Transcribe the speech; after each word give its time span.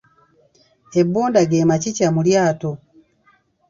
Ebbonda 0.99 1.41
ge 1.49 1.67
makikya 1.69 2.07
mu 2.15 2.21
lyato. 2.27 2.71